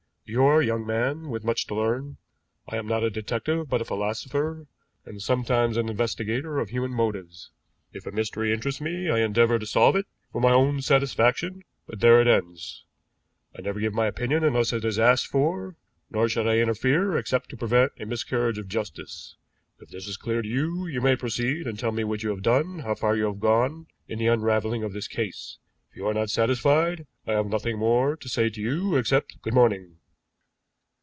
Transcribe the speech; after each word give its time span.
You 0.25 0.45
are 0.45 0.61
a 0.61 0.65
young 0.65 0.85
man 0.87 1.27
with 1.29 1.43
much 1.43 1.67
to 1.67 1.75
learn. 1.75 2.15
I 2.65 2.77
am 2.77 2.87
not 2.87 3.03
a 3.03 3.09
detective, 3.09 3.67
but 3.67 3.81
a 3.81 3.85
philosopher, 3.85 4.65
and 5.05 5.21
sometimes 5.21 5.75
an 5.75 5.89
investigator 5.89 6.59
of 6.61 6.69
human 6.69 6.91
motives. 6.91 7.51
If 7.91 8.05
a 8.05 8.11
mystery 8.11 8.53
interests 8.53 8.79
me 8.79 9.09
I 9.09 9.19
endeavor 9.19 9.59
to 9.59 9.65
solve 9.65 9.97
it 9.97 10.05
for 10.31 10.39
my 10.39 10.53
own 10.53 10.81
satisfaction, 10.83 11.65
but 11.85 11.99
there 11.99 12.21
it 12.21 12.27
ends. 12.29 12.85
I 13.53 13.61
never 13.61 13.81
give 13.81 13.93
my 13.93 14.07
opinion 14.07 14.45
unless 14.45 14.71
it 14.71 14.85
is 14.85 14.97
asked 14.97 15.27
for, 15.27 15.75
nor 16.09 16.29
should 16.29 16.47
I 16.47 16.59
interfere 16.59 17.17
except 17.17 17.49
to 17.49 17.57
prevent 17.57 17.91
a 17.99 18.05
miscarriage 18.05 18.57
of 18.57 18.69
justice. 18.69 19.35
If 19.81 19.89
this 19.89 20.07
is 20.07 20.15
clear 20.15 20.41
to 20.41 20.47
you, 20.47 20.87
you 20.87 21.01
may 21.01 21.17
proceed 21.17 21.67
and 21.67 21.77
tell 21.77 21.91
me 21.91 22.05
what 22.05 22.23
you 22.23 22.29
have 22.29 22.41
done, 22.41 22.79
how 22.85 22.95
far 22.95 23.17
you 23.17 23.25
have 23.25 23.41
gone 23.41 23.87
in 24.07 24.17
the 24.19 24.27
unraveling 24.27 24.81
of 24.85 24.93
this 24.93 25.09
case; 25.09 25.57
if 25.89 25.97
you 25.97 26.07
are 26.07 26.13
not 26.13 26.29
satisfied, 26.29 27.05
I 27.27 27.33
have 27.33 27.47
nothing 27.47 27.77
more 27.77 28.15
to 28.15 28.29
say 28.29 28.47
to 28.49 28.61
you 28.61 28.95
except 28.95 29.41
'Good 29.41 29.53
morning!'" 29.53 29.97